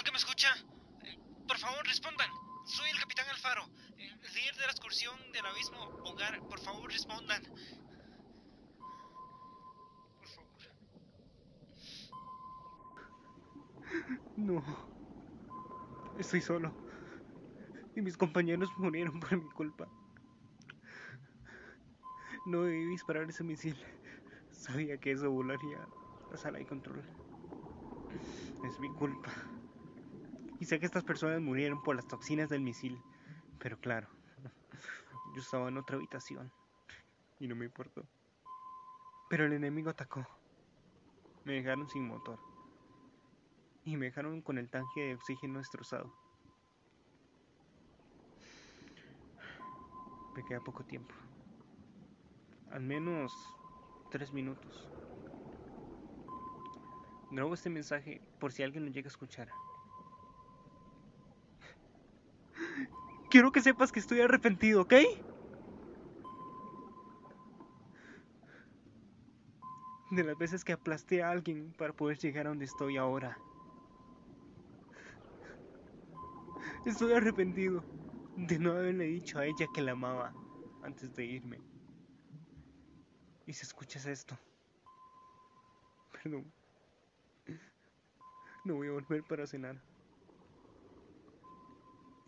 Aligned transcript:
¿Alguien 0.00 0.14
me 0.14 0.18
escucha? 0.18 0.48
Por 1.46 1.58
favor, 1.58 1.86
respondan. 1.86 2.30
Soy 2.64 2.88
el 2.88 2.98
capitán 2.98 3.28
Alfaro, 3.28 3.68
el 3.98 4.34
líder 4.34 4.54
de 4.54 4.62
la 4.62 4.70
excursión 4.70 5.14
del 5.30 5.44
abismo 5.44 5.78
hogar. 6.06 6.40
Por 6.48 6.58
favor, 6.58 6.90
respondan. 6.90 7.42
Por 10.16 10.26
favor. 10.26 10.52
No. 14.38 14.64
Estoy 16.18 16.40
solo. 16.40 16.72
Y 17.94 18.00
mis 18.00 18.16
compañeros 18.16 18.70
murieron 18.78 19.20
por 19.20 19.36
mi 19.36 19.50
culpa. 19.50 19.86
No 22.46 22.62
debí 22.62 22.86
disparar 22.86 23.28
ese 23.28 23.44
misil. 23.44 23.76
Sabía 24.50 24.96
que 24.96 25.12
eso 25.12 25.30
volaría 25.30 25.86
a 26.32 26.36
sala 26.38 26.56
de 26.56 26.64
control. 26.64 27.04
Es 28.64 28.80
mi 28.80 28.88
culpa. 28.94 29.30
Y 30.60 30.66
sé 30.66 30.78
que 30.78 30.84
estas 30.84 31.04
personas 31.04 31.40
murieron 31.40 31.82
por 31.82 31.96
las 31.96 32.06
toxinas 32.06 32.50
del 32.50 32.60
misil. 32.60 33.02
Pero 33.58 33.80
claro, 33.80 34.08
yo 35.34 35.40
estaba 35.40 35.68
en 35.68 35.78
otra 35.78 35.96
habitación. 35.96 36.52
Y 37.38 37.48
no 37.48 37.56
me 37.56 37.64
importó. 37.64 38.06
Pero 39.30 39.46
el 39.46 39.54
enemigo 39.54 39.88
atacó. 39.88 40.26
Me 41.44 41.54
dejaron 41.54 41.88
sin 41.88 42.06
motor. 42.06 42.38
Y 43.84 43.96
me 43.96 44.06
dejaron 44.06 44.42
con 44.42 44.58
el 44.58 44.68
tanque 44.68 45.00
de 45.00 45.14
oxígeno 45.14 45.58
destrozado. 45.58 46.14
Me 50.36 50.44
queda 50.44 50.60
poco 50.60 50.84
tiempo. 50.84 51.14
Al 52.70 52.82
menos 52.82 53.32
tres 54.10 54.30
minutos. 54.34 54.90
Grabo 57.30 57.54
este 57.54 57.70
mensaje 57.70 58.20
por 58.38 58.52
si 58.52 58.62
alguien 58.62 58.84
lo 58.84 58.90
llega 58.90 59.06
a 59.06 59.08
escuchar. 59.08 59.48
Quiero 63.30 63.52
que 63.52 63.60
sepas 63.60 63.92
que 63.92 64.00
estoy 64.00 64.20
arrepentido, 64.20 64.82
¿ok? 64.82 64.94
De 70.10 70.24
las 70.24 70.36
veces 70.36 70.64
que 70.64 70.72
aplasté 70.72 71.22
a 71.22 71.30
alguien 71.30 71.72
para 71.78 71.92
poder 71.92 72.18
llegar 72.18 72.46
a 72.46 72.48
donde 72.48 72.64
estoy 72.64 72.96
ahora. 72.96 73.38
Estoy 76.84 77.12
arrepentido 77.12 77.84
de 78.34 78.58
no 78.58 78.72
haberle 78.72 79.04
dicho 79.04 79.38
a 79.38 79.46
ella 79.46 79.68
que 79.72 79.82
la 79.82 79.92
amaba 79.92 80.32
antes 80.82 81.14
de 81.14 81.24
irme. 81.24 81.60
Y 83.46 83.52
si 83.52 83.64
escuchas 83.64 84.06
esto, 84.06 84.36
perdón. 86.12 86.52
No 88.64 88.74
voy 88.74 88.88
a 88.88 88.92
volver 88.92 89.22
para 89.22 89.46
cenar. 89.46 89.80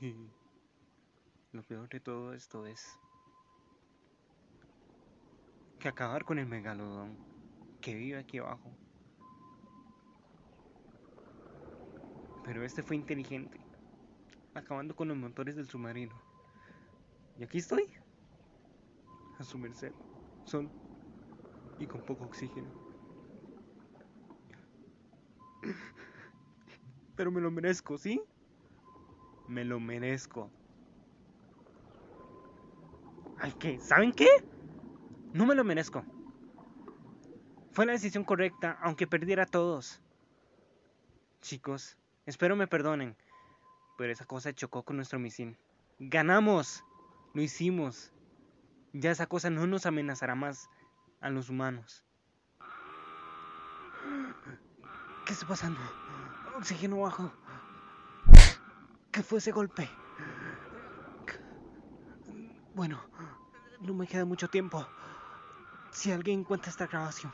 Lo 1.52 1.62
peor 1.62 1.88
de 1.88 2.00
todo 2.00 2.34
esto 2.34 2.66
es 2.66 2.98
que 5.78 5.88
acabar 5.88 6.24
con 6.24 6.38
el 6.38 6.46
megalodón 6.46 7.16
que 7.80 7.94
vive 7.94 8.18
aquí 8.18 8.38
abajo. 8.38 8.76
Pero 12.44 12.64
este 12.64 12.82
fue 12.82 12.96
inteligente, 12.96 13.58
acabando 14.54 14.94
con 14.94 15.08
los 15.08 15.16
motores 15.16 15.56
del 15.56 15.68
submarino. 15.68 16.14
Y 17.38 17.44
aquí 17.44 17.58
estoy, 17.58 17.84
a 19.38 19.44
su 19.44 19.58
merced, 19.58 19.92
solo 20.44 20.70
y 21.78 21.86
con 21.86 22.00
poco 22.02 22.24
oxígeno. 22.24 22.72
Pero 27.16 27.30
me 27.30 27.40
lo 27.40 27.50
merezco, 27.50 27.98
¿sí? 27.98 28.20
Me 29.48 29.64
lo 29.64 29.80
merezco. 29.80 30.50
¿Al 33.46 33.56
qué? 33.58 33.78
¿Saben 33.78 34.12
qué? 34.12 34.26
No 35.32 35.46
me 35.46 35.54
lo 35.54 35.62
merezco. 35.62 36.04
Fue 37.70 37.86
la 37.86 37.92
decisión 37.92 38.24
correcta, 38.24 38.76
aunque 38.82 39.06
perdiera 39.06 39.44
a 39.44 39.46
todos. 39.46 40.02
Chicos, 41.42 41.96
espero 42.24 42.56
me 42.56 42.66
perdonen, 42.66 43.14
pero 43.96 44.12
esa 44.12 44.24
cosa 44.24 44.52
chocó 44.52 44.82
con 44.82 44.96
nuestro 44.96 45.20
misil. 45.20 45.56
¡Ganamos! 46.00 46.82
Lo 47.34 47.40
hicimos. 47.40 48.12
Ya 48.92 49.12
esa 49.12 49.28
cosa 49.28 49.48
no 49.48 49.64
nos 49.68 49.86
amenazará 49.86 50.34
más 50.34 50.68
a 51.20 51.30
los 51.30 51.48
humanos. 51.48 52.04
¿Qué 55.24 55.34
está 55.34 55.46
pasando? 55.46 55.78
Oxígeno 56.56 56.98
bajo. 56.98 57.32
¿Qué 59.12 59.22
fue 59.22 59.38
ese 59.38 59.52
golpe? 59.52 59.88
Bueno, 62.76 63.00
no 63.86 63.94
me 63.94 64.06
queda 64.06 64.24
mucho 64.24 64.48
tiempo. 64.48 64.86
Si 65.92 66.10
alguien 66.12 66.40
encuentra 66.40 66.70
esta 66.70 66.86
grabación, 66.86 67.32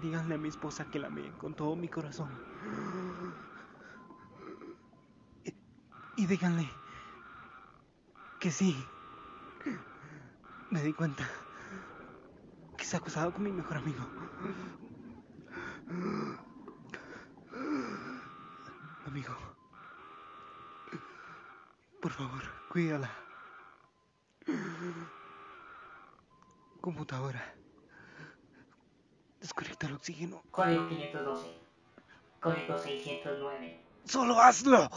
díganle 0.00 0.34
a 0.36 0.38
mi 0.38 0.48
esposa 0.48 0.84
que 0.84 0.98
la 0.98 1.08
amé 1.08 1.30
con 1.32 1.54
todo 1.54 1.76
mi 1.76 1.88
corazón. 1.88 2.30
Y, 5.44 5.54
y 6.22 6.26
díganle 6.26 6.68
que 8.38 8.50
sí. 8.50 8.76
Me 10.70 10.82
di 10.82 10.92
cuenta 10.92 11.28
que 12.78 12.84
se 12.84 12.96
ha 12.96 12.98
acusado 13.00 13.32
con 13.32 13.42
mi 13.42 13.52
mejor 13.52 13.76
amigo. 13.76 14.06
Amigo, 19.06 19.34
por 22.00 22.12
favor, 22.12 22.42
cuídala. 22.70 23.10
Computadora. 26.82 27.54
Desconecta 29.40 29.86
el 29.86 29.94
oxígeno. 29.94 30.42
Código 30.50 30.88
512. 30.88 31.46
Código 32.40 32.76
609. 32.76 33.86
¡Solo 34.04 34.40
hazlo! 34.40 34.90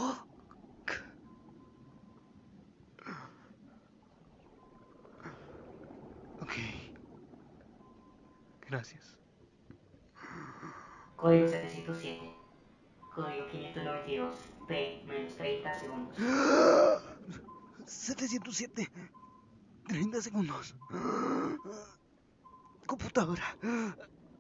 Ok. 6.42 6.54
Gracias. 8.68 9.20
Código 11.18 11.48
707. 11.48 12.36
Código 13.14 13.48
592. 13.52 14.36
P 14.68 15.04
menos 15.06 15.36
30 15.36 15.80
segundos. 15.80 16.18
707. 17.86 18.92
30 19.96 20.22
segundos. 20.22 20.76
Computadora. 22.86 23.46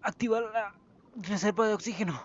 Activa 0.02 0.42
la 0.42 0.76
reserva 1.16 1.66
de 1.66 1.74
oxígeno. 1.76 2.22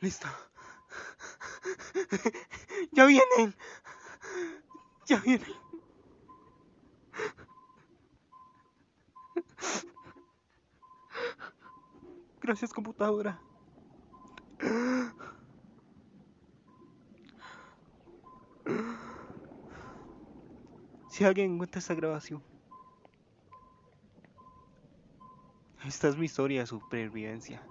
Listo. 0.00 0.28
Ya 2.92 3.06
vienen. 3.06 3.56
Ya 5.06 5.16
vienen. 5.20 5.54
Gracias, 12.42 12.70
computadora. 12.74 13.40
Si 21.10 21.24
alguien 21.24 21.54
encuentra 21.54 21.80
esta 21.80 21.94
grabación, 21.94 22.42
esta 25.84 26.08
es 26.08 26.16
mi 26.16 26.26
historia 26.26 26.60
de 26.60 26.66
supervivencia. 26.66 27.62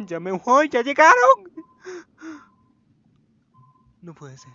Ya 0.00 0.20
me 0.20 0.32
voy, 0.32 0.68
ya 0.68 0.82
llegaron. 0.82 1.16
No 4.02 4.14
puede 4.14 4.36
ser. 4.36 4.52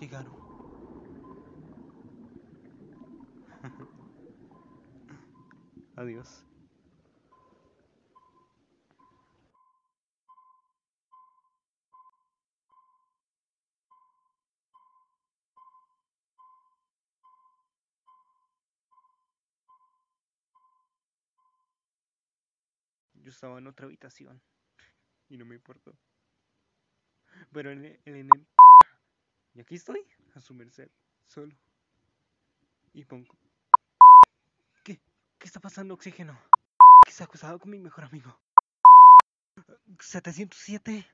Llegaron. 0.00 0.47
Adiós. 5.98 6.44
Yo 23.14 23.30
estaba 23.30 23.58
en 23.58 23.66
otra 23.66 23.86
habitación 23.86 24.40
y 25.28 25.36
no 25.36 25.44
me 25.44 25.56
importó. 25.56 25.98
Pero 27.52 27.72
en 27.72 27.84
el, 27.84 28.00
en 28.04 28.14
el- 28.14 28.46
Y 29.54 29.60
aquí 29.60 29.74
estoy, 29.74 30.06
a 30.36 30.40
su 30.40 30.54
merced, 30.54 30.92
solo. 31.26 31.56
Y 32.92 33.04
pongo... 33.04 33.47
¿Qué? 35.48 35.50
¿Qué 35.50 35.56
está 35.56 35.60
pasando, 35.60 35.94
oxígeno? 35.94 36.38
¿Qué 37.06 37.12
se 37.12 37.22
ha 37.22 37.26
acusado 37.26 37.58
con 37.58 37.70
mi 37.70 37.78
mejor 37.78 38.04
amigo? 38.04 38.38
707. 39.98 41.06